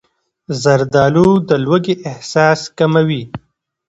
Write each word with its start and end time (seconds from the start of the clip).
زردالو 0.61 1.29
د 1.49 1.49
لوږې 1.65 1.95
احساس 2.09 2.59
کموي. 2.77 3.23